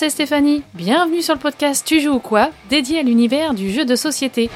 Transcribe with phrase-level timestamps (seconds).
[0.00, 0.62] c'est Stéphanie.
[0.72, 4.48] Bienvenue sur le podcast Tu joues ou quoi dédié à l'univers du jeu de société.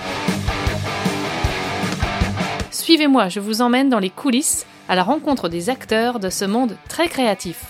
[2.71, 6.79] Suivez-moi, je vous emmène dans les coulisses à la rencontre des acteurs de ce monde
[6.89, 7.67] très créatif.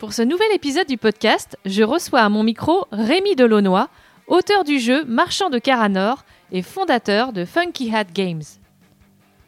[0.00, 3.86] Pour ce nouvel épisode du podcast, je reçois à mon micro Rémi Delaunoy,
[4.26, 8.42] auteur du jeu Marchand de Caranor et fondateur de Funky Hat Games.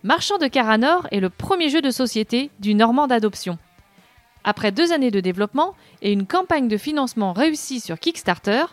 [0.05, 3.59] Marchand de Caranor est le premier jeu de société du Normand d'adoption.
[4.45, 8.65] Après deux années de développement et une campagne de financement réussie sur Kickstarter,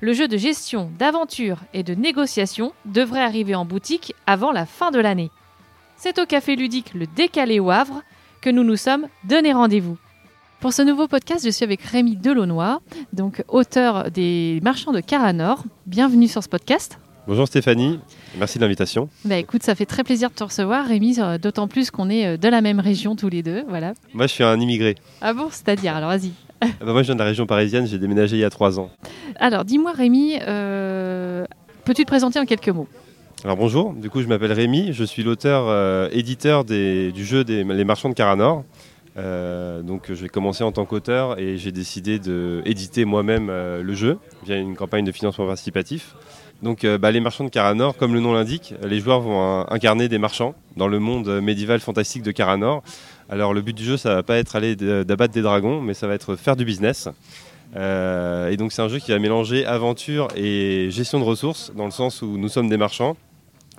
[0.00, 4.90] le jeu de gestion, d'aventure et de négociation devrait arriver en boutique avant la fin
[4.90, 5.30] de l'année.
[5.96, 8.02] C'est au café ludique Le Décalé au Havre
[8.40, 9.98] que nous nous sommes donné rendez-vous.
[10.60, 12.80] Pour ce nouveau podcast, je suis avec Rémi Delaunoy,
[13.12, 15.64] donc auteur des Marchands de Caranor.
[15.86, 16.98] Bienvenue sur ce podcast.
[17.28, 18.00] Bonjour Stéphanie,
[18.38, 19.10] merci de l'invitation.
[19.26, 22.26] Bah écoute, ça fait très plaisir de te recevoir, Rémi, euh, d'autant plus qu'on est
[22.26, 23.92] euh, de la même région tous les deux, voilà.
[24.14, 24.94] Moi je suis un immigré.
[25.20, 26.30] Ah bon, c'est-à-dire, alors vas-y.
[26.62, 28.80] Ah bah, moi je viens de la région parisienne, j'ai déménagé il y a trois
[28.80, 28.88] ans.
[29.36, 31.44] Alors dis-moi Rémi, euh,
[31.84, 32.88] peux-tu te présenter en quelques mots?
[33.44, 37.44] Alors bonjour, du coup je m'appelle Rémi, je suis l'auteur euh, éditeur des- du jeu
[37.44, 38.64] des, Les Marchands de Caranor.
[39.18, 43.92] Euh, donc je vais commencer en tant qu'auteur et j'ai décidé d'éditer moi-même euh, le
[43.94, 46.14] jeu via une campagne de financement participatif.
[46.62, 49.64] Donc euh, bah, les marchands de Caranor, comme le nom l'indique, les joueurs vont euh,
[49.70, 52.82] incarner des marchands dans le monde euh, médiéval fantastique de Caranor.
[53.30, 55.94] Alors le but du jeu, ça va pas être aller d- d'abattre des dragons, mais
[55.94, 57.08] ça va être faire du business.
[57.76, 61.84] Euh, et donc c'est un jeu qui va mélanger aventure et gestion de ressources, dans
[61.84, 63.16] le sens où nous sommes des marchands.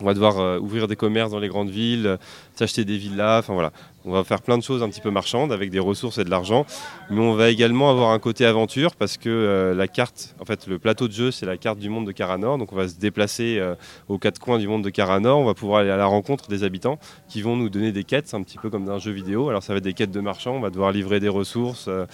[0.01, 2.17] On va devoir euh, ouvrir des commerces dans les grandes villes, euh,
[2.55, 3.73] s'acheter des villas, enfin voilà.
[4.05, 6.29] On va faire plein de choses un petit peu marchandes avec des ressources et de
[6.29, 6.65] l'argent.
[7.09, 10.67] Mais on va également avoir un côté aventure parce que euh, la carte, en fait
[10.67, 12.57] le plateau de jeu c'est la carte du monde de Caranor.
[12.57, 13.75] Donc on va se déplacer euh,
[14.07, 15.39] aux quatre coins du monde de Caranor.
[15.39, 16.97] On va pouvoir aller à la rencontre des habitants
[17.27, 19.49] qui vont nous donner des quêtes, un petit peu comme dans un jeu vidéo.
[19.49, 22.05] Alors ça va être des quêtes de marchands, on va devoir livrer des ressources, euh,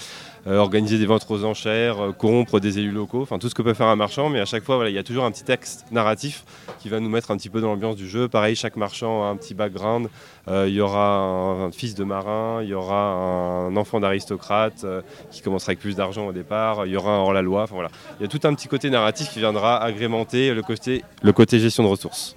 [0.48, 3.88] organiser des ventes aux enchères, corrompre des élus locaux, enfin tout ce que peut faire
[3.88, 4.30] un marchand.
[4.30, 6.44] Mais à chaque fois il y a toujours un petit texte narratif
[6.80, 8.28] qui va nous mettre un petit peu dans l'ambiance du jeu.
[8.28, 10.10] Pareil, chaque marchand a un petit background.
[10.48, 15.02] Euh, il y aura un, fils de marin, il y aura un enfant d'aristocrate euh,
[15.32, 17.90] qui commencera avec plus d'argent au départ, il y aura un hors-la-loi, enfin voilà.
[18.20, 21.90] Il y a tout un petit côté narratif qui viendra agrémenter le côté, gestion de
[21.90, 22.36] ressources.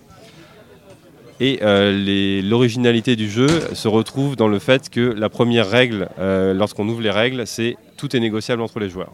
[1.41, 6.89] Et euh, l'originalité du jeu se retrouve dans le fait que la première règle, lorsqu'on
[6.89, 9.13] ouvre les règles, c'est tout est négociable entre les joueurs.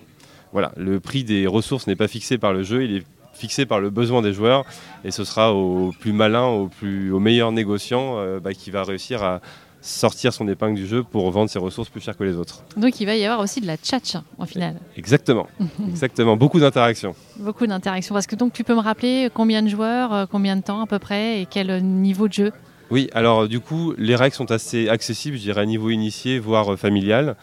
[0.52, 3.02] Voilà, le prix des ressources n'est pas fixé par le jeu, il est
[3.34, 4.64] fixé par le besoin des joueurs,
[5.04, 8.84] et ce sera au plus malin, au, plus, au meilleur négociant euh, bah, qui va
[8.84, 9.40] réussir à
[9.84, 12.64] sortir son épingle du jeu pour vendre ses ressources plus cher que les autres.
[12.76, 14.76] Donc il va y avoir aussi de la tchatch en final.
[14.96, 15.46] Exactement,
[15.88, 17.14] exactement, beaucoup d'interactions.
[17.36, 18.14] Beaucoup d'interactions.
[18.14, 20.86] Parce que donc tu peux me rappeler combien de joueurs, euh, combien de temps à
[20.86, 22.52] peu près et quel euh, niveau de jeu?
[22.90, 26.78] Oui, alors du coup, les règles sont assez accessibles, je dirais à niveau initié, voire
[26.78, 27.36] familial.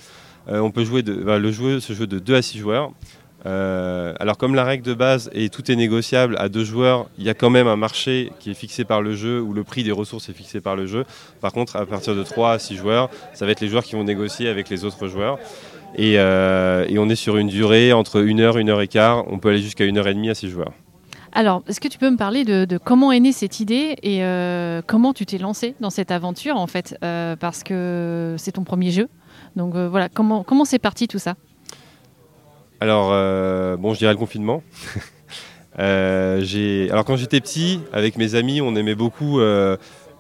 [0.48, 2.92] Euh, on peut jouer de, bah, le jeu se joue de 2 à 6 joueurs.
[3.46, 7.24] Euh, alors comme la règle de base et tout est négociable à deux joueurs, il
[7.24, 9.84] y a quand même un marché qui est fixé par le jeu où le prix
[9.84, 11.06] des ressources est fixé par le jeu.
[11.40, 13.96] Par contre, à partir de 3 à 6 joueurs, ça va être les joueurs qui
[13.96, 15.40] vont négocier avec les autres joueurs.
[15.96, 19.26] Et, euh, on est sur une durée entre 1 heure, 1 heure et quart.
[19.28, 20.72] On peut aller jusqu'à 1 heure et demie à 6 joueurs.
[21.34, 24.82] Alors, est-ce que tu peux me parler de, comment est née cette idée et euh,
[24.86, 29.10] comment tu t'es lancé dans cette aventure en fait Parce que c'est ton premier jeu.
[29.56, 31.36] Donc voilà, comment comment c'est parti tout ça?
[32.82, 34.62] Alors, euh, bon, je dirais le confinement.
[35.80, 39.78] Euh, alors, quand j'étais petit, avec mes amis, on aimait beaucoup euh,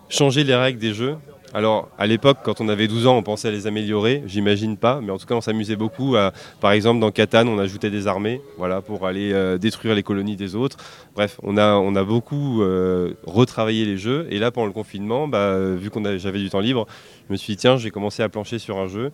[0.08, 1.18] changer les règles des jeux.
[1.54, 5.02] Alors, à l'époque, quand on avait 12 ans, on pensait à les améliorer, j'imagine pas,
[5.04, 6.16] mais en tout cas, on s'amusait beaucoup.
[6.16, 10.04] à- par exemple, dans Catan, on ajoutait des armées voilà, pour aller euh, détruire les
[10.04, 10.78] colonies des autres.
[11.16, 14.28] Bref, on a, on a beaucoup euh, retravaillé les jeux.
[14.30, 16.88] Et là, pendant le confinement, bah, vu que j'avais du temps libre,
[17.28, 19.12] je me suis dit, tiens, j'ai commencé à plancher sur un jeu.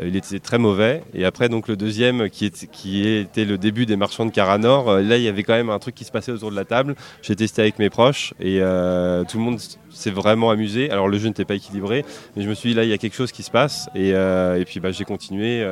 [0.00, 1.02] Euh, Il était très mauvais.
[1.14, 2.46] Et après, donc le deuxième, qui,
[3.06, 5.78] était le début des marchands de Caranor, euh, là, il y avait quand même un
[5.78, 6.94] truc qui se passait autour de la table.
[7.22, 9.58] J'ai testé avec mes proches et euh, tout le monde
[9.90, 10.90] s'est vraiment amusé.
[10.90, 12.04] Alors, le jeu n'était pas équilibré,
[12.36, 13.88] mais je me suis dit, là, il y a quelque chose qui se passe.
[13.94, 15.66] Et, et puis, bah, j'ai continué.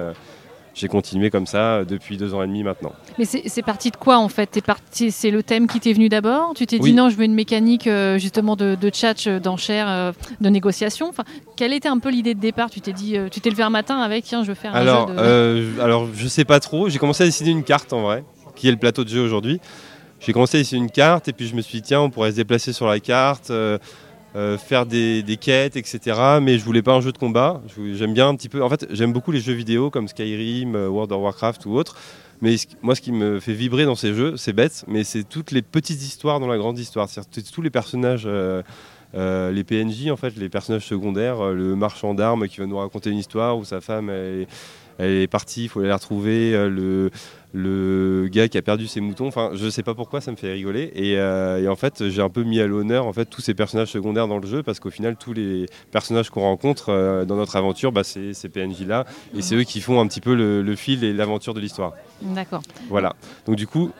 [0.76, 2.92] J'ai continué comme ça euh, depuis deux ans et demi maintenant.
[3.18, 4.60] Mais c'est parti de quoi en fait?
[4.92, 6.52] C'est le thème qui t'est venu d'abord?
[6.54, 6.90] Tu t'es Oui.
[6.90, 10.48] dit non, je veux une mécanique euh, justement de, de tchatch, euh, d'enchères, euh, de
[10.50, 11.08] négociation?
[11.08, 11.24] Enfin,
[11.56, 12.68] quelle était un peu l'idée de départ?
[12.70, 14.80] Tu t'es dit, euh, tu t'es levé un matin avec tiens, je veux faire un
[14.80, 15.80] Alors, jeu de.
[15.80, 16.88] alors, je sais pas trop.
[16.90, 18.22] J'ai commencé à dessiner une carte en vrai,
[18.54, 19.60] qui est le plateau de jeu aujourd'hui.
[20.20, 22.30] J'ai commencé à dessiner une carte et puis je me suis dit, tiens, on pourrait
[22.32, 23.50] se déplacer sur la carte,
[24.36, 26.38] euh, faire des, des quêtes, etc.
[26.42, 27.62] Mais je voulais pas un jeu de combat.
[27.94, 28.62] J'aime bien un petit peu.
[28.62, 31.96] En fait, j'aime beaucoup les jeux vidéo comme Skyrim, euh, World of Warcraft ou autres.
[32.42, 35.52] Mais moi, ce qui me fait vibrer dans ces jeux, c'est bête, mais c'est toutes
[35.52, 37.08] les petites histoires dans la grande histoire.
[37.08, 38.62] C'est-à-dire tous les personnages euh,
[39.14, 43.16] les PNJ, en fait, les personnages secondaires, le marchand d'armes qui va nous raconter une
[43.16, 44.10] histoire où sa femme
[44.98, 47.10] elle est partie, il faut aller la retrouver, le,
[47.56, 49.26] le gars qui a perdu ses moutons.
[49.26, 50.92] Enfin, je sais pas pourquoi, ça me fait rigoler.
[50.94, 53.90] Et, euh, en fait, j'ai un peu mis à l'honneur en fait tous ces personnages
[53.90, 57.56] secondaires dans le jeu parce qu'au final, tous les personnages qu'on rencontre euh, dans notre
[57.56, 60.62] aventure, bah, c'est ces PNJ là, et c'est eux qui font un petit peu le,
[60.62, 61.92] le fil et l'aventure de l'histoire.
[62.20, 62.62] D'accord.
[62.88, 63.16] Voilà.
[63.46, 63.90] Donc du coup,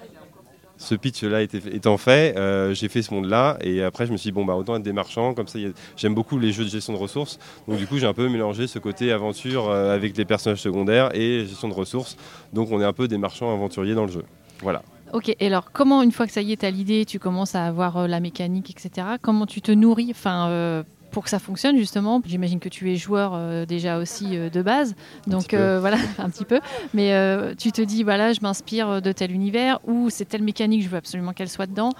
[0.79, 4.33] ce pitch-là étant fait, euh, j'ai fait ce monde-là et après je me suis dit
[4.33, 5.59] bon bah autant être des marchands comme ça.
[5.97, 8.67] J'aime beaucoup les jeux de gestion de ressources, donc du coup j'ai un peu mélangé
[8.67, 12.17] ce côté aventure euh, avec les personnages secondaires et gestion de ressources.
[12.53, 14.25] Donc on est un peu des marchands aventuriers dans le jeu.
[14.63, 14.83] Voilà.
[15.13, 17.55] Ok, et alors comment une fois que ça y est, tu as l'idée, tu commences
[17.55, 20.09] à avoir euh, la mécanique, etc., comment tu te nourris?
[20.11, 20.85] Enfin,
[21.17, 22.21] pour que ça fonctionne justement.
[22.27, 24.95] J'imagine que tu es joueur euh, déjà aussi euh, de base,
[25.27, 26.61] donc euh, voilà un petit peu.
[26.93, 27.09] Mais
[27.57, 30.99] tu te dis voilà, je m'inspire de tel univers ou c'est telle mécanique, je veux
[30.99, 31.93] absolument qu'elle soit dedans.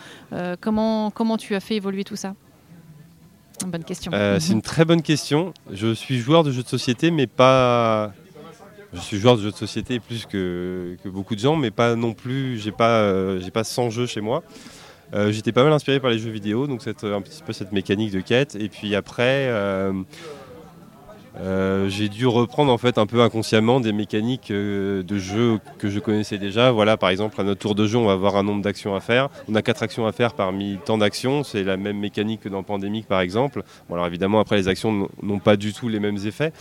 [0.61, 2.35] comment comment tu as fait évoluer tout ça?
[3.67, 4.13] Bonne question.
[4.39, 5.55] c'est une très bonne question.
[5.71, 8.13] Je suis joueur de jeux de société, mais pas.
[8.93, 11.97] Je suis joueur de jeux de société plus que, que beaucoup de gens, mais pas
[11.97, 12.59] non plus.
[12.59, 14.43] J'ai pas, j'ai pas 100 jeux chez moi.
[15.15, 17.73] Euh, j'étais pas mal inspiré par les jeux vidéo, donc cette, un petit peu cette
[17.73, 18.57] mécanique de quête.
[18.57, 19.93] Et puis après, euh,
[21.39, 26.01] euh, j'ai dû reprendre en fait un peu inconsciemment des mécaniques de jeu que je
[26.01, 26.71] connaissais déjà.
[26.73, 29.01] Voilà, par exemple, à notre tour de jeu, on va avoir un nombre d'actions à
[29.01, 29.29] faire.
[29.49, 31.45] On a quatre actions à faire parmi tant d'actions.
[31.45, 33.63] C'est la même mécanique que dans Pandémique, par exemple.
[33.89, 36.53] Bon, alors évidemment, après, les actions n'ont pas du tout les mêmes effets.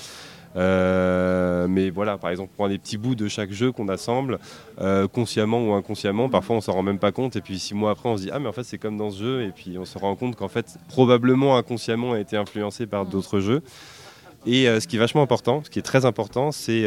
[0.55, 4.39] Euh, mais voilà, par exemple, on prend des petits bouts de chaque jeu qu'on assemble,
[4.79, 6.29] euh, consciemment ou inconsciemment.
[6.29, 7.35] Parfois, on s'en rend même pas compte.
[7.35, 9.11] Et puis, six mois après, on se dit Ah, mais en fait, c'est comme dans
[9.11, 9.43] ce jeu.
[9.43, 13.39] Et puis, on se rend compte qu'en fait, probablement inconsciemment, a été influencé par d'autres
[13.39, 13.61] jeux.
[14.45, 16.85] Et euh, ce qui est vachement important, ce qui est très important, c'est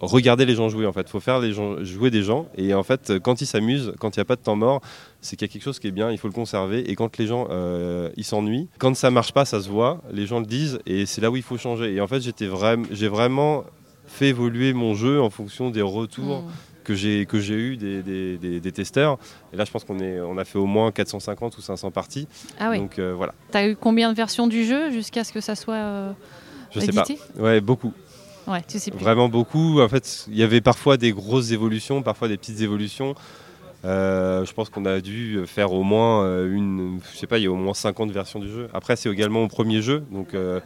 [0.00, 1.02] regarder les gens jouer en fait.
[1.02, 4.16] Il faut faire les gens, jouer des gens et en fait quand ils s'amusent, quand
[4.16, 4.80] il n'y a pas de temps mort,
[5.22, 7.16] c'est qu'il y a quelque chose qui est bien, il faut le conserver et quand
[7.16, 10.46] les gens euh, ils s'ennuient, quand ça marche pas, ça se voit, les gens le
[10.46, 11.94] disent et c'est là où il faut changer.
[11.94, 13.64] Et en fait j'étais vraiment, j'ai vraiment
[14.06, 16.42] fait évoluer mon jeu en fonction des retours.
[16.42, 16.50] Mmh.
[16.84, 19.16] que j'ai que j'ai eu des, des, testeurs
[19.52, 22.26] et là je pense qu'on est on a fait au moins 450 ou 500 parties
[22.58, 22.78] ah oui.
[22.78, 25.54] donc euh, voilà tu as eu combien de versions du jeu jusqu'à ce que ça
[25.54, 26.12] soit euh,
[26.72, 27.04] je sais pas
[27.38, 27.92] ouais beaucoup
[28.46, 29.00] Ouais, tu sais plus.
[29.00, 29.80] Vraiment beaucoup.
[29.80, 33.14] En fait, il y avait parfois des grosses évolutions, parfois des petites évolutions.
[33.84, 37.44] Euh, je pense qu'on a dû faire au moins euh, une, je sais pas, il
[37.44, 38.68] y a au moins 50 versions du jeu.
[38.72, 40.60] Après, c'est également mon premier jeu, donc euh,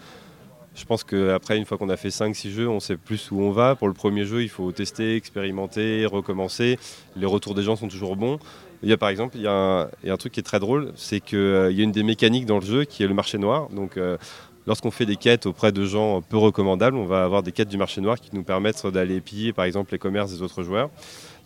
[0.75, 3.51] je pense qu'après, une fois qu'on a fait 5-6 jeux, on sait plus où on
[3.51, 3.75] va.
[3.75, 6.79] Pour le premier jeu, il faut tester, expérimenter, recommencer.
[7.17, 8.39] Les retours des gens sont toujours bons.
[8.83, 11.21] Il y a par exemple, il y a un, truc qui est très drôle, c'est
[11.21, 13.71] qu'il y a une des mécaniques dans le jeu qui est le marché noir.
[13.71, 13.99] Donc
[14.67, 17.77] Lorsqu'on fait des quêtes auprès de gens peu recommandables, on va avoir des quêtes du
[17.77, 20.91] marché noir qui nous permettent d'aller piller par exemple les commerces des autres joueurs.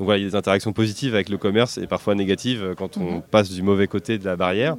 [0.01, 2.97] Donc voilà, il y a des interactions positives avec le commerce et parfois négatives quand
[2.97, 3.23] on mhm.
[3.23, 4.77] passe du mauvais côté de la barrière.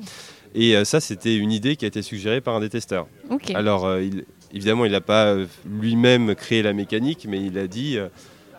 [0.56, 3.06] Et euh, ça, c'était une idée qui a été suggérée par un des testeurs.
[3.54, 4.04] Alors, euh,
[4.52, 8.00] évidemment, il n'a pas euh, lui-même créé la mécanique, mais il a dit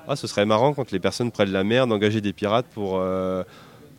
[0.06, 3.02] ah, ce serait marrant quand les personnes prennent la mer d'engager des pirates pour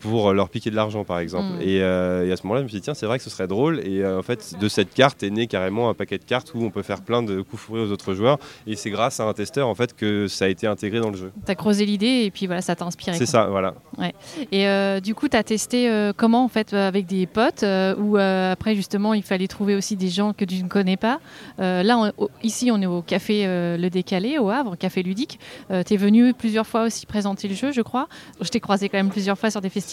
[0.04, 1.48] pour leur piquer de l'argent par exemple.
[1.56, 1.62] Mm.
[1.64, 3.48] Euh, et, à ce moment-là, je me suis dit, tiens, c'est vrai que ce serait
[3.48, 3.80] drôle.
[3.80, 6.64] Et euh, en fait, de cette carte est né carrément un paquet de cartes où
[6.64, 8.38] on peut faire plein de coups fourrés aux autres joueurs.
[8.68, 11.18] Et c'est grâce à un testeur en fait que ça a été intégré dans le
[11.18, 11.32] jeu.
[11.46, 13.18] Tu as creusé l'idée et puis voilà, ça t'a inspiré.
[13.18, 13.76] C'est ça, voilà.
[13.98, 14.14] Ouais.
[14.52, 17.64] Et euh, du coup, tu as testé comment en fait avec des potes
[17.98, 21.20] ou après justement, il fallait trouver aussi des gens que tu ne connais pas.
[21.58, 22.12] là,
[22.44, 25.40] ici, on est au café Le Décalé, au Havre, café ludique.
[25.70, 28.08] tu es venu plusieurs fois aussi présenter le jeu, je crois.
[28.42, 29.93] Je t'ai croisé quand même plusieurs fois sur des festivals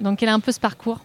[0.00, 1.00] donc, quel est un peu ce parcours?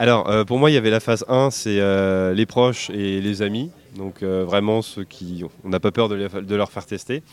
[0.00, 3.20] Alors, euh, pour moi, il y avait la phase 1, c'est euh, les proches et
[3.20, 3.72] les amis.
[3.96, 5.42] Donc, euh, vraiment, ceux qui.
[5.64, 7.24] On n'a pas peur de, de, leur faire tester.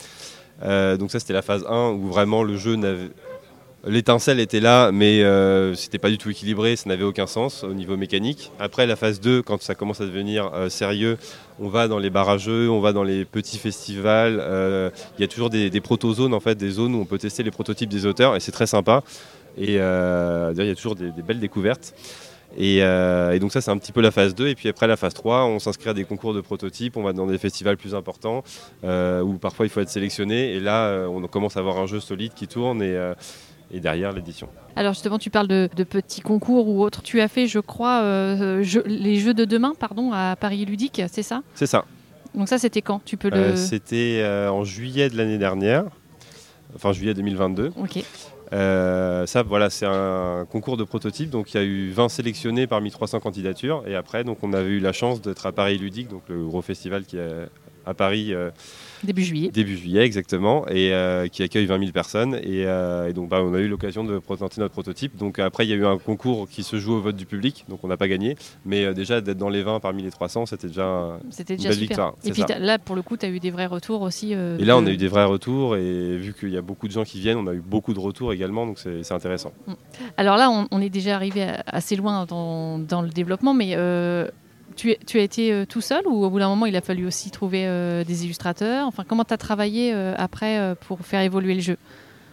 [0.64, 3.12] donc, ça, c'était la phase 1 où vraiment le jeu n'avait.
[3.88, 5.22] L'étincelle était là, mais
[5.76, 8.52] c'était pas du tout équilibré, ça n'avait aucun sens au niveau mécanique.
[8.58, 11.20] Après, la phase 2, quand ça commence à devenir sérieux,
[11.60, 14.44] on va dans les barrageux, on va dans les petits festivals.
[15.20, 17.44] Il y a toujours des, des proto-zones, en fait, des zones où on peut tester
[17.44, 19.04] les prototypes des auteurs, et c'est très sympa.
[19.58, 21.94] Et euh, il y a toujours des, belles découvertes.
[22.58, 24.96] Euh, et, donc ça c'est un petit peu la phase 2 et puis après la
[24.96, 27.94] phase 3 on s'inscrit à des concours de prototypes, on va dans des festivals plus
[27.94, 28.46] importants
[28.86, 32.00] euh, où parfois il faut être sélectionné et là on commence à avoir un jeu
[32.00, 32.98] solide qui tourne et,
[33.74, 34.48] derrière l'édition.
[34.78, 38.02] Alors justement tu parles de, petits concours ou autres, tu as fait je crois
[38.86, 41.42] les jeux de demain pardon à Paris Ludique, c'est ça?
[41.56, 41.84] C'est ça.
[42.36, 43.02] Donc ça c'était quand?
[43.04, 43.58] Tu peux le...
[43.58, 45.84] C'était en juillet de l'année dernière,
[46.74, 47.74] enfin juillet 2022.
[47.76, 48.02] Ok.
[48.54, 51.30] Euh, ça, voilà, c'est un concours de prototypes.
[51.30, 53.84] Donc, il y a eu 20 sélectionnés parmi 300 candidatures.
[53.88, 56.62] Et après, donc, on avait eu la chance d'être à Paris Ludique, donc le gros
[56.62, 57.48] festival qui est
[57.86, 58.34] à Paris.
[59.06, 59.50] Début juillet.
[59.50, 62.36] Début juillet, exactement, et euh, qui accueille 20 000 personnes.
[62.36, 65.18] Et, euh, donc, bah, on a eu l'occasion de présenter notre prototype.
[65.18, 67.66] Donc, après, il y a eu un concours qui se joue au vote du public,
[67.70, 68.36] donc on n'a pas gagné.
[68.66, 71.72] Mais euh, déjà, d'être dans les 20 parmi les 300, c'était déjà, une belle super.
[71.74, 72.14] victoire.
[72.24, 74.34] Et puis là, pour le coup, tu as eu des vrais retours aussi.
[74.34, 76.94] et là, on a eu des vrais retours, et vu qu'il y a beaucoup de
[76.94, 79.52] gens qui viennent, on a eu beaucoup de retours également, donc c'est intéressant.
[79.68, 79.74] Mm.
[80.18, 83.76] Alors là, on, est déjà arrivé assez loin dans, dans le développement, mais
[84.76, 87.32] tu, as été euh, tout seul ou au bout d'un moment il a fallu aussi
[87.32, 88.88] trouver euh, des illustrateurs?
[88.88, 91.78] Enfin, comment tu as travaillé euh, après pour faire évoluer le jeu?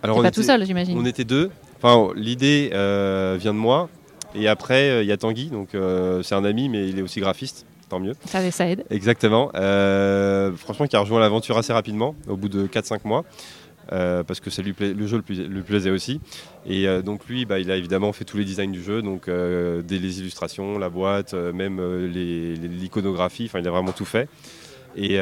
[0.02, 0.98] Alors, on pas tout seul, j'imagine.
[0.98, 1.50] On était deux.
[1.80, 3.88] Enfin, l'idée vient de moi.
[4.34, 5.70] Et après, il y a Tanguy, donc
[6.22, 7.66] c'est un ami, mais il est aussi graphiste.
[7.88, 8.14] Tant mieux.
[8.24, 8.84] Ça, ça aide.
[8.90, 9.50] Exactement.
[10.56, 13.24] franchement, qui a rejoint l'aventure assez rapidement, au bout de 4-5 mois.
[13.90, 16.20] Euh, parce que ça lui le jeu lui, plaisait aussi.
[16.66, 19.28] Et euh, donc lui, bah, il a évidemment fait tous les designs du jeu, donc
[19.28, 24.28] euh, les illustrations, la boîte, même l'iconographie, enfin il a vraiment tout fait.
[24.94, 25.18] Et,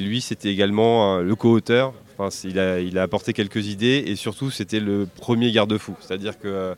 [0.00, 1.92] lui, c'était également le co-auteur.
[2.18, 5.94] Enfin, il, a, il a apporté quelques idées et surtout c'était le premier garde-fou.
[6.00, 6.74] C'est-à-dire que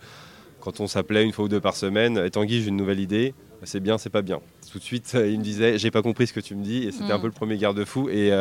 [0.61, 3.35] quand on s'appelait une fois ou deux par semaine, et Tanguy, j'ai une nouvelle idée,
[3.63, 4.41] c'est bien, c'est pas bien.
[4.71, 6.93] Tout de suite, il me disait, j'ai pas compris ce que tu me dis, et
[6.93, 7.21] c'était un mm.
[7.21, 8.09] peu le premier garde-fou.
[8.09, 8.33] Et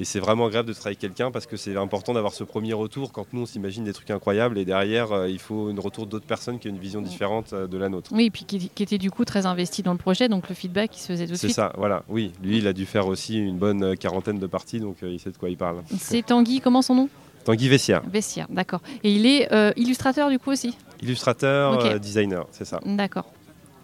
[0.00, 2.72] et c'est vraiment agréable de travailler avec quelqu'un parce que c'est important d'avoir ce premier
[2.72, 6.06] retour quand nous on s'imagine des trucs incroyables et derrière euh, il faut une retour
[6.06, 8.10] d'autres personnes qui ont une vision différente euh, de la nôtre.
[8.14, 10.96] Oui, et puis qui, était du coup très investi dans le projet, donc le feedback
[10.96, 11.50] il se faisait tout de suite.
[11.50, 12.02] C'est ça, voilà.
[12.08, 15.20] Oui, lui il a dû faire aussi une bonne euh, quarantaine de parties donc il
[15.20, 15.82] sait de quoi il parle.
[15.98, 17.08] C'est Tanguy, comment son nom?
[17.44, 18.02] Tanguy Vessière.
[18.10, 18.80] Vessière, d'accord.
[19.04, 20.76] Et il est illustrateur du coup aussi?
[21.02, 22.80] Illustrateur, designer, c'est ça.
[22.84, 23.26] D'accord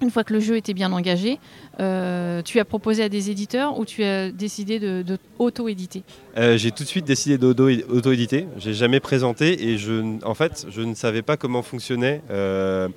[0.00, 1.38] une fois que le jeu était bien engagé,
[1.80, 5.04] euh, tu as proposé à des éditeurs ou tu as décidé de,
[5.38, 6.02] auto-éditer
[6.36, 8.46] euh, J'ai tout de suite décidé d'auto-éditer.
[8.58, 12.88] J'ai jamais présenté et je, en fait, je ne savais pas comment fonctionnait euh,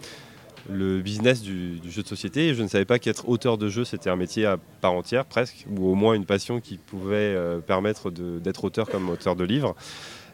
[0.69, 2.53] le business du, jeu de société.
[2.53, 5.65] Je ne savais pas qu'être auteur de jeu, c'était un métier à part entière, presque,
[5.75, 9.75] ou au moins une passion qui pouvait permettre d'être auteur comme auteur de livres.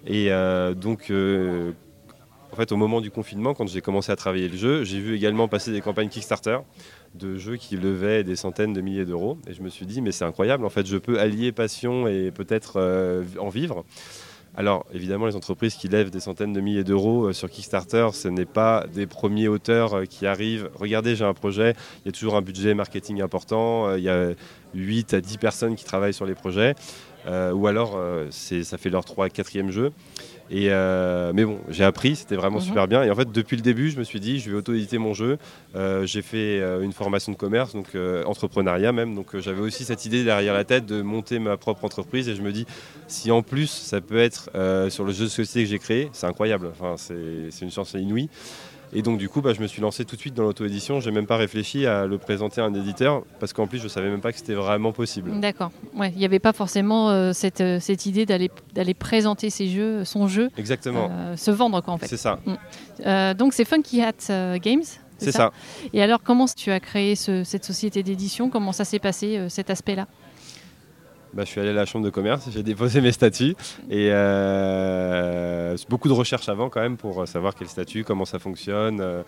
[0.07, 0.29] Et
[0.75, 1.11] donc,
[2.55, 5.13] en fait, au moment du confinement, quand j'ai commencé à travailler le jeu, j'ai vu
[5.13, 6.59] également passer des campagnes Kickstarter
[7.13, 9.37] de jeux qui levaient des centaines de milliers d'euros.
[9.45, 12.31] Et je me suis dit, mais c'est incroyable, en fait, je peux allier passion et
[12.31, 13.83] peut-être euh, en vivre.
[14.55, 18.29] Alors, évidemment, les entreprises qui lèvent des centaines de milliers d'euros euh, sur Kickstarter, ce
[18.29, 20.69] n'est pas des premiers auteurs euh, qui arrivent.
[20.75, 24.29] Regardez, j'ai un projet, il y a toujours un budget marketing important, il y a
[24.75, 26.75] 8 à 10 personnes qui travaillent sur les projets.
[27.27, 29.91] ou alors, ça fait leur 3 4e jeu.
[30.51, 32.65] Et euh, mais bon, j'ai appris, c'était vraiment mhm.
[32.65, 33.03] super bien.
[33.03, 35.37] Et en fait, depuis le début, je me suis dit, je vais auto-éditer mon jeu.
[35.75, 39.15] Euh, j'ai fait euh, une formation de commerce, donc entrepreneuriat même.
[39.15, 42.29] Donc j'avais aussi cette idée derrière la tête de monter ma propre entreprise.
[42.29, 42.65] Et je me dis,
[43.07, 44.49] si en plus ça peut être
[44.89, 46.71] sur le jeu de société que j'ai créé, c'est incroyable.
[46.79, 48.29] Enfin, c'est une chance inouïe.
[48.95, 51.01] Et donc du coup, bah, je me suis lancé tout de suite dans l'auto-édition.
[51.01, 54.09] J'ai même pas réfléchi à le présenter à un éditeur parce qu'en plus, je savais
[54.09, 55.37] même pas que c'était vraiment possible.
[55.41, 55.71] D'accord.
[55.95, 59.67] Ouais, il n'y avait pas forcément euh, cette, euh, cette, idée d'aller d'aller présenter ses
[59.67, 60.49] jeux, son jeu.
[60.57, 61.09] Exactement.
[61.11, 62.07] Euh, se vendre quoi en fait.
[62.07, 62.39] C'est ça.
[62.45, 63.33] Mm.
[63.33, 64.83] donc c'est Funky Hat Games.
[65.17, 65.51] C'est ça,
[65.93, 68.49] Et alors, comment tu as créé cette société d'édition?
[68.49, 70.07] Comment ça s'est passé, cet aspect-là?
[71.35, 73.55] Bah, je suis allé à la chambre de commerce, j'ai déposé mes statuts
[73.89, 78.99] et euh, beaucoup de recherches avant quand même pour savoir quel statut, comment ça fonctionne,
[79.01, 79.23] euh,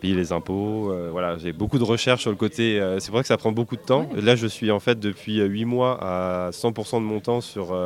[0.00, 0.92] payer les impôts.
[0.92, 2.80] Euh, voilà, j'ai beaucoup de recherches sur le côté.
[2.98, 4.08] c'est vrai que ça prend beaucoup de temps.
[4.14, 7.76] Là, je suis en fait depuis 8 mois à 100% de mon temps sur,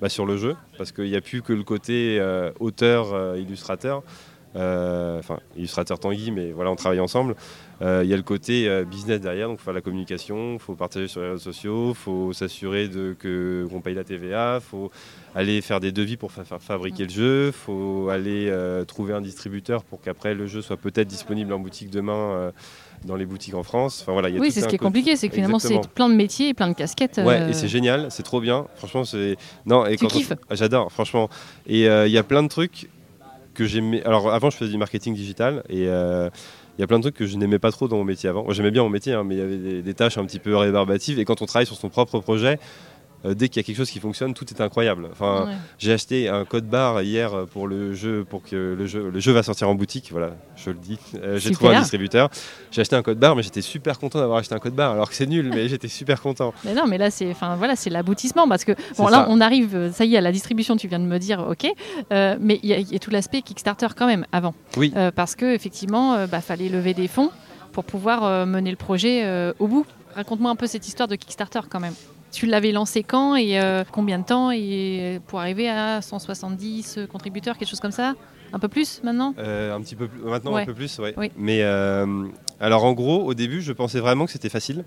[0.00, 2.20] bah, sur le jeu parce qu'il n'y a plus que le côté
[2.60, 4.02] auteur, illustrateur.
[4.54, 7.34] Enfin illustrateur Tanguy, mais voilà, on travaille ensemble.
[7.80, 10.54] Euh, il y a le côté euh, business derrière, donc il faut faire la communication,
[10.54, 14.66] il faut partager sur les réseaux sociaux, il faut s'assurer qu'on paye la TVA, il
[14.66, 14.90] faut
[15.34, 19.20] aller faire des devis pour faire fabriquer le jeu, il faut aller euh, trouver un
[19.20, 22.52] distributeur pour qu'après le jeu soit peut-être disponible en boutique demain
[23.04, 24.00] dans les boutiques en France.
[24.02, 26.48] Enfin, voilà, oui, c'est ce qui est compliqué, c'est que finalement c'est plein de métiers
[26.48, 27.20] et plein de casquettes.
[27.24, 28.66] Ouais, et c'est génial, c'est trop bien.
[28.74, 29.36] Franchement, c'est
[29.66, 31.28] non et tu kiffes ah, J'adore, franchement.
[31.68, 32.88] Et il y a plein de trucs
[33.58, 34.02] que j'aimais.
[34.04, 37.26] Alors avant, je faisais du marketing digital et il y a plein de trucs que
[37.26, 38.48] je n'aimais pas trop dans mon métier avant.
[38.52, 40.56] J'aimais bien mon métier, hein, mais il y avait des, des, tâches un petit peu
[40.56, 41.18] rébarbatives.
[41.18, 42.60] Et quand on travaille sur son propre projet,
[43.24, 45.08] euh, dès qu'il y a quelque chose qui fonctionne, tout est incroyable.
[45.10, 45.48] Enfin,
[45.78, 49.32] j'ai acheté un code barre hier pour le jeu, pour que le jeu, le jeu
[49.32, 50.08] va sortir en boutique.
[50.12, 50.98] Voilà, je le dis.
[51.16, 52.30] Euh, j'ai trouvé un distributeur.
[52.70, 55.08] J'ai acheté un code barre, mais j'étais super content d'avoir acheté un code barre, alors
[55.08, 56.54] que c'est nul, mais j'étais super content.
[56.64, 59.74] Mais non, mais là c'est, enfin voilà, c'est l'aboutissement parce que bon là on arrive,
[59.74, 60.76] euh, ça y est, à la distribution.
[60.76, 61.72] Tu viens de me dire, ok,
[62.10, 64.54] mais il y, a tout l'aspect Kickstarter quand même avant.
[64.76, 64.92] Oui.
[65.14, 67.30] parce que effectivement, bah, fallait lever des fonds
[67.72, 69.86] pour pouvoir mener le projet au bout.
[70.14, 71.94] Raconte-moi un peu cette histoire de Kickstarter quand même.
[72.30, 77.56] Tu l'avais lancé quand et euh, combien de temps et pour arriver à 170 contributeurs,
[77.56, 78.14] quelque chose comme ça?
[78.52, 79.34] Un peu plus maintenant?
[79.38, 81.14] Euh, Un petit peu plus, maintenant un peu plus, ouais.
[81.16, 81.30] oui.
[81.36, 82.26] Mais euh,
[82.60, 84.84] alors en gros, au début, je pensais vraiment que c'était facile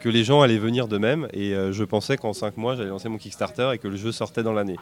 [0.00, 1.28] que les gens allaient venir de même.
[1.32, 4.42] Et je pensais qu'en 5 mois, j'allais lancer mon Kickstarter et que le jeu sortait
[4.42, 4.76] dans l'année.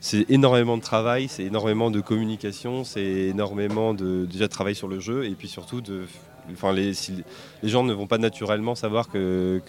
[0.00, 4.88] C'est énormément de travail, c'est énormément de communication, c'est énormément de déjà de travail sur
[4.88, 6.06] le jeu et puis surtout de
[6.52, 6.92] Enfin, les,
[7.62, 9.60] gens ne vont pas naturellement savoir que,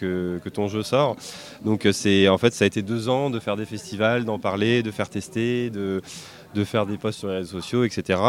[0.54, 1.16] ton jeu sort.
[1.64, 4.84] Donc c'est en fait ça a été deux ans de faire des festivals, d'en parler,
[4.84, 6.02] de faire tester, de,
[6.64, 8.20] faire des posts sur les réseaux sociaux, etc.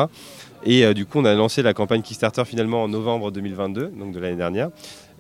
[0.65, 4.12] Et euh, du coup on a lancé la campagne Kickstarter finalement en novembre 2022, donc
[4.12, 4.71] de l'année dernière.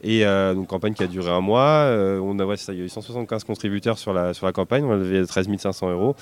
[0.02, 1.84] Et euh, donc campagne qui a duré un mois.
[1.86, 4.92] Euh, on a, il y a eu 175 contributeurs sur la, sur la campagne, on
[4.92, 6.16] avait 13 500 euros.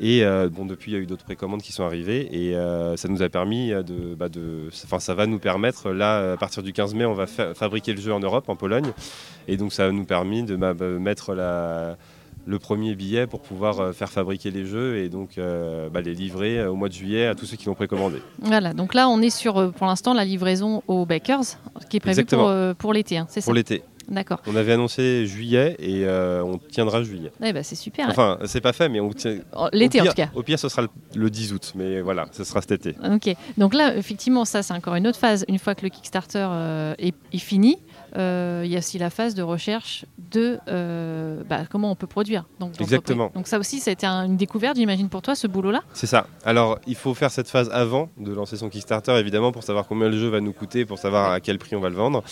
[0.00, 2.96] Et euh, bon, depuis, il y a eu d'autres précommandes qui sont arrivées et euh,
[2.96, 6.62] ça nous a permis de, bah, de, enfin, ça va nous permettre là, à partir
[6.62, 8.92] du 15 mai, on va fabriquer le jeu en Europe, en Pologne,
[9.48, 11.96] et donc ça va nous permis de bah, mettre la,
[12.46, 15.30] le premier billet pour pouvoir euh, faire fabriquer les jeux et donc
[15.92, 18.18] bah, les livrer au mois de juillet à tous ceux qui l'ont précommandé.
[18.40, 21.58] Voilà, donc là on est sur pour l'instant la livraison aux bakers
[21.90, 23.46] qui est prévue pour, pour l'été, hein, c'est ça?
[23.46, 23.82] Pour l'été.
[24.08, 24.40] D'accord.
[24.46, 27.30] On avait annoncé juillet et euh, on tiendra juillet.
[27.42, 28.08] Eh ben, c'est super.
[28.08, 29.38] Enfin, c'est pas fait, mais on tient.
[29.54, 30.30] Oh, l'été en tout cas.
[30.34, 32.96] Au pire, ce sera le, 10 août, mais voilà, ce sera cet été.
[33.04, 33.34] Ok.
[33.58, 35.44] Donc là, effectivement, ça, c'est encore une autre phase.
[35.48, 37.78] Une fois que le Kickstarter euh, est, fini,
[38.16, 40.58] euh, il y a aussi la phase de recherche de
[41.48, 42.44] bah, comment on peut produire.
[42.60, 43.30] Donc, Exactement.
[43.34, 45.82] Donc ça aussi, ça a été une découverte, j'imagine, pour toi, ce boulot-là?
[45.92, 46.26] C'est ça.
[46.44, 50.08] Alors, il faut faire cette phase avant de lancer son Kickstarter, évidemment, pour savoir combien
[50.08, 52.22] le jeu va nous coûter, pour savoir à quel prix on va le vendre.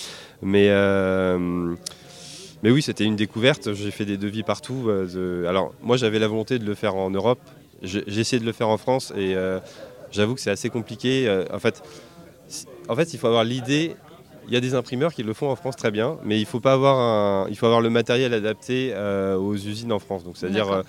[0.43, 1.75] Mais, euh,
[2.63, 3.73] mais oui, c'était une découverte.
[3.75, 4.87] J'ai fait des devis partout.
[4.89, 7.41] Euh, alors, moi, j'avais la volonté de le faire en Europe.
[7.83, 9.59] J'ai essayé de le faire en France et euh,
[10.11, 11.45] j'avoue que c'est assez compliqué.
[11.53, 11.83] en, fait,
[12.89, 13.97] en fait, il faut avoir l'idée.
[14.49, 16.61] Il y a des imprimeurs qui le font en France très bien, mais il faut
[16.61, 20.25] pas avoir un, il faut avoir le matériel adapté aux usines en France.
[20.25, 20.83] Donc, c'est-à-dire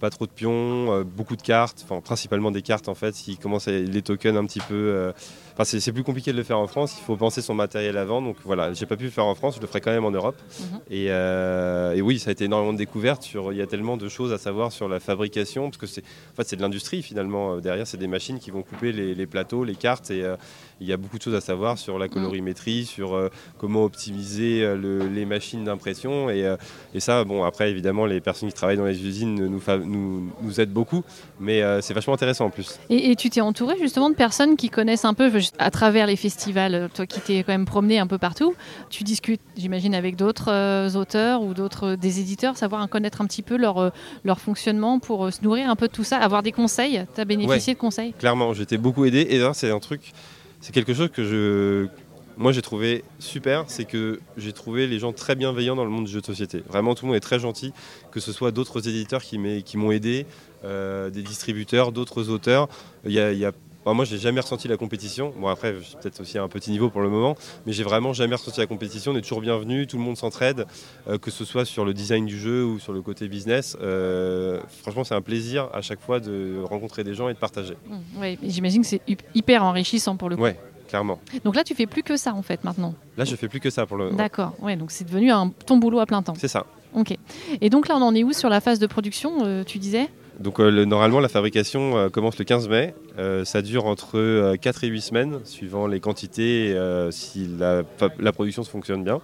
[0.00, 3.68] pas trop de pions, beaucoup de cartes, enfin principalement des cartes en fait, qui commencent
[3.68, 5.12] à les tokens un petit peu
[5.64, 6.96] c'est plus compliqué de le faire en France.
[7.00, 8.22] Il faut penser son matériel avant.
[8.22, 9.56] Donc voilà, j'ai pas pu le faire en France.
[9.56, 10.36] Je le ferai quand même en Europe.
[10.60, 10.80] Mhm.
[10.92, 13.22] Euh, et, oui, ça a été énormément de découvertes.
[13.22, 16.02] Sur, il y a tellement de choses à savoir sur la fabrication parce que c'est,
[16.02, 17.54] en fait, c'est de l'industrie finalement.
[17.54, 20.10] Euh, derrière, c'est des machines qui vont couper les, plateaux, les cartes.
[20.10, 20.36] Et euh,
[20.80, 25.24] il y a beaucoup de choses à savoir sur la colorimétrie, sur comment optimiser les
[25.24, 26.30] machines d'impression.
[26.30, 26.46] Et,
[26.98, 30.72] ça, bon, après, évidemment, les personnes qui travaillent dans les usines nous, nous, nous aident
[30.72, 31.02] beaucoup.
[31.40, 32.78] Mais c'est vachement intéressant en plus.
[32.88, 36.16] Et, et tu t'es entouré justement de personnes qui connaissent un peu à travers les
[36.16, 38.54] festivals, euh, toi qui t'es quand même promené un peu partout,
[38.90, 43.26] tu discutes, j'imagine, avec d'autres euh, auteurs ou d'autres euh, des éditeurs, savoir connaître un
[43.26, 43.92] petit peu leur,
[44.24, 47.04] leur fonctionnement pour se nourrir un peu de tout ça, avoir des conseils.
[47.14, 48.12] Tu as bénéficié de conseils?
[48.12, 49.26] Clairement, j'étais beaucoup aidé.
[49.30, 50.12] Et c'est un truc,
[50.60, 51.88] c'est quelque chose que je
[52.38, 56.06] moi j'ai trouvé super, c'est que j'ai trouvé les gens très bienveillants dans le monde
[56.06, 56.62] du jeu de société.
[56.68, 57.72] Vraiment tout le monde est très gentil,
[58.10, 60.24] que ce soit d'autres éditeurs qui m'ont aidé,
[60.64, 62.68] des distributeurs, d'autres auteurs.
[63.04, 63.52] Il y a, il y a
[63.88, 65.32] moi, moi, j'ai jamais ressenti la compétition.
[65.38, 68.34] Bon, après, peut-être aussi à un petit niveau pour le moment, mais j'ai vraiment jamais
[68.34, 69.12] ressenti la compétition.
[69.12, 70.66] On est toujours bienvenu, tout le monde s'entraide,
[71.08, 73.78] euh, que ce soit sur le design du jeu ou sur le côté business.
[73.80, 77.76] Euh, franchement, c'est un plaisir à chaque fois de rencontrer des gens et de partager.
[77.86, 79.00] Mmh, oui, j'imagine que c'est
[79.34, 80.42] hyper enrichissant pour le coup.
[80.42, 81.20] Ouais, clairement.
[81.44, 82.94] Donc là, tu fais plus que ça en fait maintenant.
[83.16, 84.10] Là, je fais plus que ça pour le.
[84.10, 84.54] D'accord.
[84.60, 86.34] Ouais, donc c'est devenu un, ton boulot à plein temps.
[86.36, 86.66] C'est ça.
[86.94, 87.16] Ok.
[87.60, 90.08] Et donc là, on en est où sur la phase de production euh, Tu disais?
[90.38, 94.84] Donc euh, normalement la fabrication euh, commence le 15 mai, euh, ça dure entre 4
[94.84, 96.76] et 8 semaines suivant les quantités
[97.10, 97.82] si la,
[98.32, 99.20] production se fonctionne bien.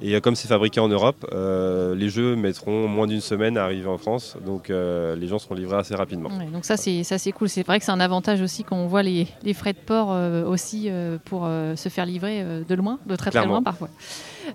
[0.00, 3.98] Et comme c'est fabriqué en Europe, les jeux mettront moins d'une semaine à arriver en
[3.98, 6.30] France, donc les gens seront livrés assez rapidement.
[6.52, 7.48] donc ça c'est ça c'est cool.
[7.48, 10.08] C'est vrai que c'est un avantage aussi quand on voit les, frais de port
[10.46, 10.90] aussi
[11.24, 13.88] pour se faire livrer de loin, de très très loin parfois.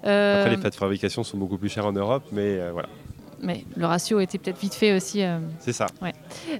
[0.03, 2.89] Après les frais de fabrication sont beaucoup plus chers en Europe, mais voilà
[3.41, 5.23] mais le ratio était peut-être vite fait aussi.
[5.23, 5.87] Euh, c'est ça.
[6.01, 6.13] Ouais.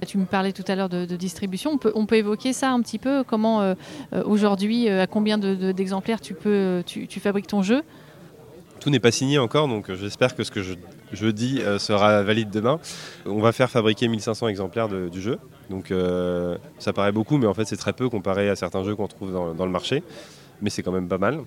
[0.06, 1.72] Tu me parlais tout à l'heure de, distribution.
[1.72, 3.74] On peut, on peut évoquer ça un petit peu Comment euh,
[4.12, 7.82] euh, aujourd'hui, à combien d'exemplaires tu, peux, tu, fabriques ton jeu?
[8.82, 12.80] Tout n'est pas signé encore, donc j'espère que ce que je, dis sera valide demain.
[13.26, 15.38] On va faire fabriquer 1500 exemplaires du jeu,
[15.70, 15.92] donc
[16.78, 19.32] ça paraît beaucoup, mais en fait c'est très peu comparé à certains jeux qu'on trouve
[19.32, 20.02] dans, le marché,
[20.60, 21.40] mais c'est quand même pas mal.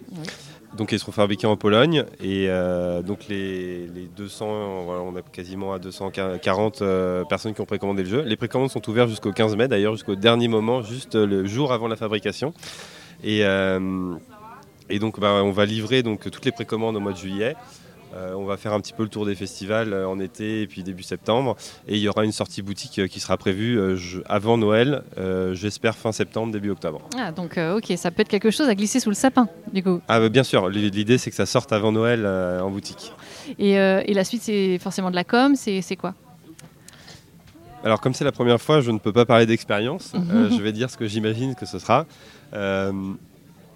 [0.76, 5.80] Donc ils seront fabriqués en Pologne et euh, donc les, 200, on a quasiment à
[5.80, 8.22] 240 euh, personnes qui ont précommandé le jeu.
[8.24, 11.88] Les précommandes sont ouvertes jusqu'au 15 mai d'ailleurs, jusqu'au dernier moment, juste le jour avant
[11.88, 12.54] la fabrication.
[13.24, 14.16] Et, euh,
[14.90, 17.56] et donc bah, on va livrer donc, toutes les précommandes au mois de juillet.
[18.16, 20.68] Euh, on va faire un petit peu le tour des festivals euh, en été et
[20.68, 21.58] puis début septembre.
[21.88, 23.80] Et il y aura une sortie boutique euh, qui sera prévue
[24.28, 25.04] avant Noël,
[25.54, 27.02] j'espère fin septembre, début octobre.
[27.18, 30.02] Ah, donc ok, ça peut être quelque chose à glisser sous le sapin, du coup.
[30.08, 33.12] Ah, bah, bien sûr, l'idée c'est que ça sorte avant Noël en boutique.
[33.60, 36.14] Et, la suite, c'est forcément de la com, c'est quoi?
[37.84, 40.14] Alors comme c'est la première fois, je ne peux pas parler d'expérience.
[40.52, 42.06] je vais dire ce que j'imagine que ce sera.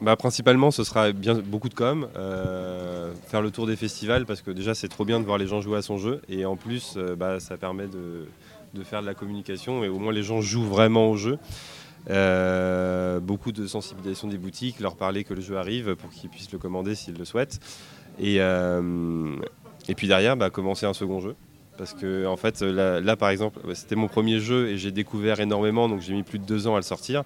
[0.02, 4.52] Bah, Principalement, ce sera beaucoup de com, euh, faire le tour des festivals, parce que
[4.52, 6.22] déjà, c'est trop bien de voir les gens jouer à son jeu.
[6.30, 10.14] Et en plus, euh, bah, ça permet de, faire de la communication, et au moins
[10.14, 11.38] les gens jouent vraiment au jeu.
[12.10, 16.52] Euh, beaucoup de sensibilisation des boutiques, leur parler que le jeu arrive pour qu'ils puissent
[16.52, 17.60] le commander s'ils le souhaitent.
[18.20, 18.40] Et,
[19.96, 21.36] puis derrière, bah, commencer un second jeu.
[21.78, 25.88] Parce que en fait, là par exemple, c'était mon premier jeu et j'ai découvert énormément,
[25.88, 27.24] donc j'ai mis plus de deux ans à le sortir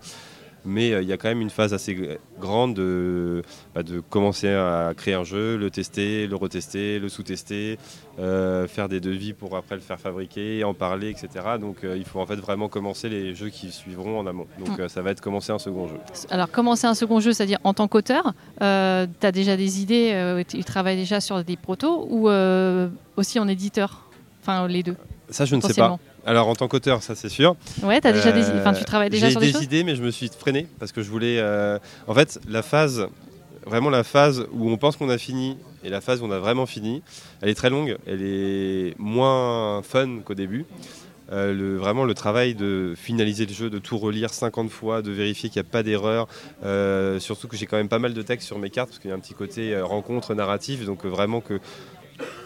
[0.66, 3.44] mais euh, il y a quand même une phase assez grande de,
[3.76, 7.78] bah, de, commencer à créer un jeu, le tester, le retester, le sous-tester,
[8.20, 11.28] euh, faire des devis pour après le faire fabriquer, en parler, etc.
[11.60, 14.48] Donc euh, il faut en fait vraiment commencer les jeux qui suivront en amont.
[14.60, 14.90] Donc mm.
[14.90, 15.98] ça va être commencer un second jeu.
[16.30, 20.64] Alors commencer un second jeu, c'est-à-dire en tant qu'auteur, tu as déjà des idées, tu
[20.64, 22.30] travailles déjà sur des protos ou
[23.18, 24.10] aussi en éditeur?
[24.42, 24.96] Enfin les deux?
[25.30, 25.98] Ça je ne sais pas.
[26.26, 27.56] Alors en tant qu'auteur, ça c'est sûr.
[27.82, 28.44] Ouais, as déjà des...
[28.60, 30.92] enfin, tu travailles déjà sur des, des choses idées, mais je me suis freiné parce
[30.92, 31.38] que je voulais.
[31.40, 33.08] Euh, en fait, la phase,
[33.66, 36.40] vraiment la phase où on pense qu'on a fini et la phase où on a
[36.40, 37.04] vraiment fini,
[37.42, 37.98] elle est très longue.
[38.08, 40.66] Elle est moins fun qu'au début.
[41.32, 45.10] Euh, le, vraiment le travail de finaliser le jeu, de tout relire 50 fois, de
[45.10, 46.28] vérifier qu'il n'y a pas d'erreur.
[46.64, 49.10] Euh, surtout que j'ai quand même pas mal de textes sur mes cartes parce qu'il
[49.10, 51.60] y a un petit côté rencontre narrative, donc vraiment que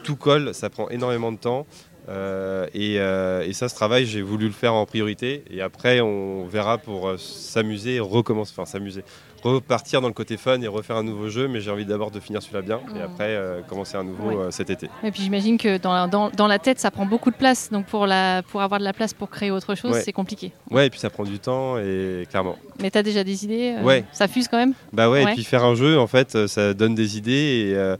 [0.03, 1.65] tout colle, ça prend énormément de temps.
[2.09, 5.43] Euh, euh, et, ça, ce travail, j'ai voulu le faire en priorité.
[5.49, 9.03] Et après, on verra pour euh, s'amuser, recommencer, enfin s'amuser,
[9.43, 11.47] repartir dans le côté fun et refaire un nouveau jeu.
[11.47, 14.89] Mais j'ai envie d'abord de finir celui-là bien et après commencer un nouveau cet été.
[15.03, 17.69] Et puis j'imagine que dans la, dans, la, tête, ça prend beaucoup de place.
[17.71, 20.51] Donc pour, la, pour avoir de la place pour créer autre chose, c'est compliqué.
[20.71, 22.57] Ouais, et puis ça prend du temps et clairement.
[22.81, 24.05] Mais tu as déjà des idées Ouais.
[24.11, 26.95] Ça fuse quand même Bah ouais, et puis faire un jeu, en fait, ça donne
[26.95, 27.27] des idées
[27.71, 27.95] et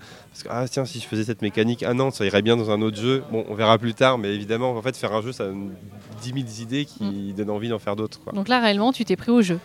[0.49, 2.97] ah tiens si je faisais cette mécanique ah non ça irait bien dans un autre
[2.97, 5.73] jeu bon on verra plus tard mais évidemment en fait faire un jeu ça donne
[6.21, 7.33] 10 000 idées qui mm.
[7.33, 9.59] donnent envie d'en faire d'autres donc là réellement tu t'es pris au jeu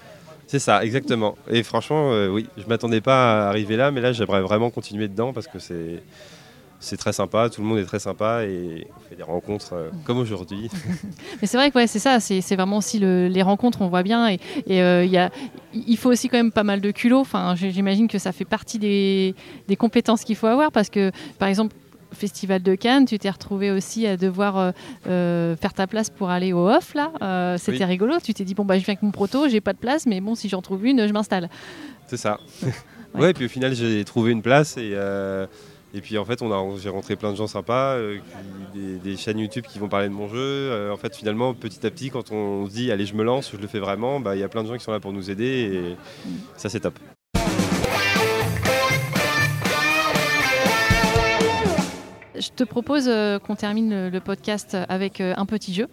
[0.53, 4.13] c'est ça exactement et franchement euh, oui je m'attendais pas à arriver là mais là
[4.13, 8.45] j'aimerais vraiment continuer dedans parce que c'est très sympa, tout le monde est très sympa
[8.45, 10.69] et on fait des rencontres euh, comme aujourd'hui.
[11.41, 14.29] Mais c'est vrai que ouais, c'est ça, c'est vraiment aussi les rencontres, on voit bien.
[14.29, 14.39] Et,
[14.83, 15.31] euh, y a,
[15.73, 17.25] il faut aussi quand même pas mal de culot.
[17.55, 19.35] J'imagine que ça fait partie des,
[19.79, 21.75] compétences qu'il faut avoir parce que, par exemple,
[22.13, 24.73] Festival de Cannes, tu t'es retrouvé aussi à devoir
[25.07, 27.57] euh, faire ta place pour aller au off là.
[27.59, 28.19] C'était rigolo.
[28.23, 30.21] Tu t'es dit bon bah je viens avec mon proto, j'ai pas de place, mais
[30.21, 31.49] bon si j'en trouve une, je m'installe.
[32.07, 32.39] C'est ça.
[33.15, 33.31] ouais.
[33.31, 34.97] et puis au final j'ai trouvé une place et
[35.95, 38.19] et puis en fait, on a, j'ai rentré plein de gens sympas, euh,
[38.75, 40.37] des, chaînes YouTube qui vont parler de mon jeu.
[40.39, 43.51] Euh, en fait, finalement, petit à petit, quand on se dit allez, je me lance,
[43.53, 45.13] je le fais vraiment, bah, il y a plein de gens qui sont là pour
[45.13, 45.97] nous aider et
[46.57, 46.99] ça, c'est top.
[52.43, 55.89] Je te propose euh, qu'on termine le podcast avec un petit jeu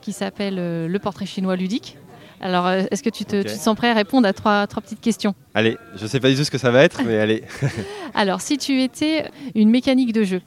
[0.00, 1.98] qui s'appelle Le portrait chinois ludique.
[2.40, 5.34] Alors, euh, est-ce que tu te, sens prêt à répondre à trois, trois petites questions?
[5.54, 7.44] Allez, je ne sais pas du tout ce que ça va être, mais allez.
[8.14, 10.40] Alors, si tu étais une mécanique de jeu,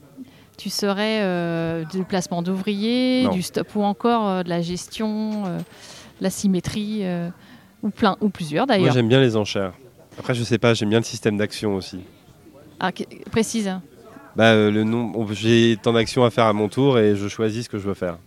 [0.58, 5.44] tu serais euh, du placement d'ouvriers, du stop ou encore euh, de la gestion,
[6.20, 7.04] la symétrie,
[7.84, 8.86] ou plein, ou plusieurs d'ailleurs?
[8.86, 9.74] Moi, j'aime bien les enchères.
[10.18, 12.00] Après, je sais pas, j'aime bien le système d'action aussi.
[12.80, 12.92] Ah,
[13.32, 13.72] précise.
[14.36, 17.70] Bah, le nom, j'ai tant d'actions à faire à mon tour et je choisis ce
[17.70, 18.18] que je veux faire.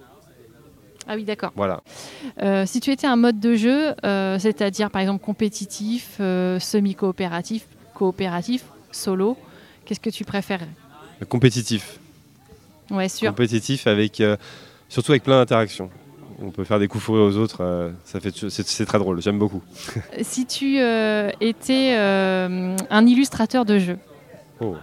[1.09, 1.53] Ah oui, d'accord.
[1.55, 1.83] Voilà.
[2.43, 7.67] Euh, si tu étais un mode de jeu, euh, c'est-à-dire par exemple compétitif, euh, semi-coopératif,
[7.95, 9.37] coopératif, solo,
[9.85, 10.67] qu'est-ce que tu préfères
[11.29, 12.01] Compétitif.
[12.91, 13.31] Ouais, sûr.
[13.31, 14.23] Compétitif avec,
[14.89, 15.91] surtout avec plein d'interactions.
[16.41, 19.63] On peut faire des coups fourrés aux autres, ça fait, c'est, très drôle, j'aime beaucoup.
[20.23, 20.79] si tu
[21.41, 23.99] étais un illustrateur de jeu,
[24.61, 24.77] oh.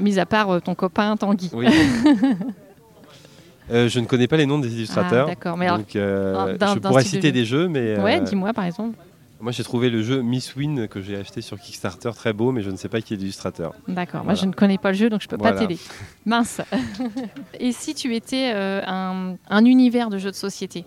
[0.00, 1.50] Mis à part ton copain Tanguy.
[1.52, 1.66] Oui.
[3.70, 5.26] Euh, je ne connais pas les noms des illustrateurs.
[5.26, 7.98] Ah, d'accord, mais donc, euh, je pourrais citer des jeux, mais.
[7.98, 8.96] Ouais, euh, dis-moi par exemple.
[9.42, 12.60] Moi, j'ai trouvé le jeu Miss Win que j'ai acheté sur Kickstarter très beau, mais
[12.60, 13.72] je ne sais pas qui est l'illustrateur.
[13.88, 15.78] D'accord, moi je ne connais pas le jeu, donc je ne peux pas t'aider.
[16.26, 16.60] Mince.
[17.58, 20.84] Et si tu étais un, univers de jeux de société,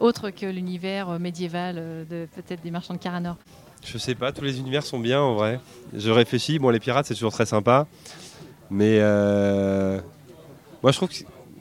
[0.00, 1.76] autre que l'univers médiéval
[2.10, 3.36] de peut-être des marchands de Caranor
[3.84, 5.60] Je sais pas, tous les univers sont bien en vrai.
[5.94, 7.86] Je réfléchis, bon, les pirates c'est toujours très sympa,
[8.72, 8.98] mais
[10.82, 11.14] moi je trouve que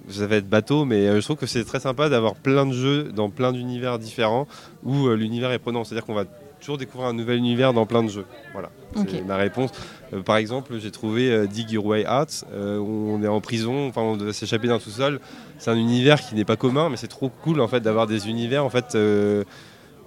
[0.09, 2.73] ça va être bateau, mais euh, je trouve que c'est très sympa d'avoir plein de
[2.73, 4.47] jeux dans plein d'univers différents
[4.83, 5.83] où euh, l'univers est prenant.
[5.83, 6.25] C'est-à-dire qu'on va
[6.59, 8.25] toujours découvrir un nouvel univers dans plein de jeux.
[8.53, 9.71] Voilà, c'est ma réponse.
[10.13, 14.01] Euh, par exemple, j'ai trouvé Dig Your Way Out, où on est en prison, enfin
[14.01, 15.19] on doit s'échapper d'un sous-sol.
[15.57, 18.27] C'est un univers qui n'est pas commun, mais c'est trop cool en fait d'avoir des
[18.27, 18.97] univers en fait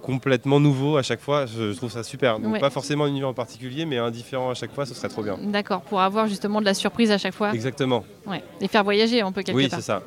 [0.05, 1.45] complètement nouveau à chaque fois.
[1.45, 2.39] Je, trouve ça super.
[2.39, 5.09] Donc pas forcément un univers en particulier, mais un différent à chaque fois, ce serait
[5.09, 5.37] trop bien.
[5.41, 7.53] D'accord, pour avoir justement de la surprise à chaque fois.
[7.53, 8.05] Exactement.
[8.27, 8.43] Ouais.
[8.61, 9.79] Et faire voyager un peu quelque oui, part.
[9.79, 10.03] Oui, c'est ça.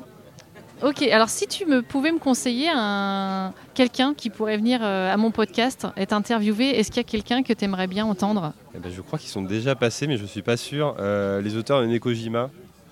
[0.81, 5.17] Ok, alors si tu me pouvais me conseiller un quelqu'un qui pourrait venir euh, à
[5.17, 8.53] mon podcast, être interviewé, est-ce qu'il y a quelqu'un que tu aimerais bien entendre?
[8.73, 10.95] Eh ben, je crois qu'ils sont déjà passés, mais je suis pas sûr.
[10.99, 12.49] Euh, les auteurs de Nekojima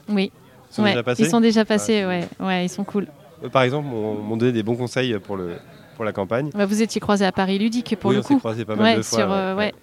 [0.10, 0.34] Oui,
[0.70, 1.24] sont ouais, déjà passés.
[1.24, 3.08] ils sont déjà passés, Ah, ouais, ouais, ils sont cool.
[3.46, 5.56] Eux, par exemple, m'ont m'ont donné des bons conseils pour, le,
[5.98, 6.52] pour la campagne.
[6.56, 8.40] Ouais, vous étiez croisés à Paris Ludique pour oui, le on s'est coup.
[8.40, 9.18] croisés pas mal Ouais, de fois.
[9.20, 9.74] sur, euh, ouais.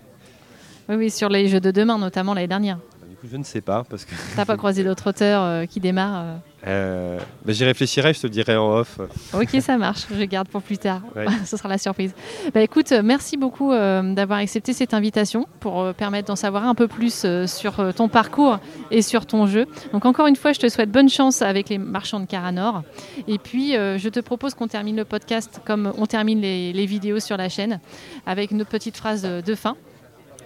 [0.88, 2.78] Oui, oui, sur les jeux de demain, notamment l'année dernière.
[3.10, 5.80] Du coup, je ne sais pas parce que T'as pas croisé d'autres auteurs euh, qui
[5.80, 7.18] démarrent euh.
[7.44, 8.98] ben, j'y réfléchirai, je te le dirai en off.
[9.32, 11.02] Ok, ça marche, je garde pour plus tard.
[11.14, 11.26] Ouais.
[11.44, 12.14] Ce sera la surprise.
[12.54, 16.74] Bah écoute, merci beaucoup euh, d'avoir accepté cette invitation pour euh, permettre d'en savoir un
[16.74, 18.58] peu plus sur ton parcours
[18.90, 19.66] et sur ton jeu.
[19.92, 22.82] Donc encore une fois, je te souhaite bonne chance avec les marchands de Caranor.
[23.28, 27.20] Et puis, je te propose qu'on termine le podcast comme on termine les, les vidéos
[27.20, 27.80] sur la chaîne,
[28.26, 29.76] avec une autre petite phrase de fin.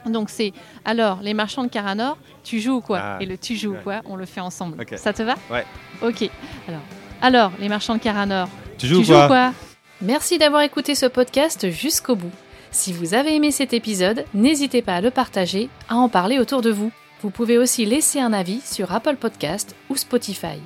[0.06, 0.52] Donc c'est
[0.84, 3.74] alors les marchands de Caranor, tu joues ou quoi Ah, Et le tu joues ou
[3.74, 3.80] ouais.
[3.82, 4.84] quoi, on le fait ensemble.
[4.96, 5.64] Ça te va Ouais.
[6.02, 6.28] Ok.
[6.68, 6.80] Alors,
[7.22, 9.52] alors les marchands de Caranor, Tu joues tu ou joues quoi quoi
[10.00, 12.30] Merci d'avoir écouté ce podcast jusqu'au bout.
[12.70, 16.60] Si vous avez aimé cet épisode, n'hésitez pas à le partager, à en parler autour
[16.62, 16.92] de vous.
[17.22, 20.58] Vous pouvez aussi laisser un avis sur Apple Podcast ou Spotify.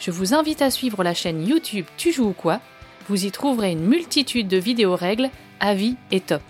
[0.00, 2.60] Je vous invite à suivre la chaîne YouTube Tu joues ou quoi
[3.08, 6.42] Vous y trouverez une multitude de vidéos règles, avis et top.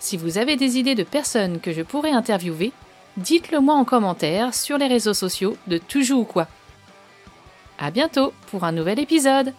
[0.00, 2.72] Si vous avez des idées de personnes que je pourrais interviewer,
[3.18, 6.48] dites-le moi en commentaire sur les réseaux sociaux de Tu joues ou quoi.
[7.78, 9.52] À bientôt pour un nouvel épisode